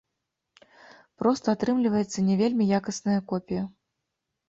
[1.23, 3.71] Проста атрымліваецца не вельмі якасная копія.